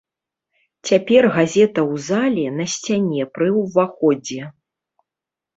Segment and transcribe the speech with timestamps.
[0.89, 4.41] Цяпер газета ў зале на сцяне пры ўваходзе.